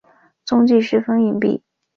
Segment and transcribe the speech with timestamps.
[0.43, 1.61] 踪迹十分隐蔽。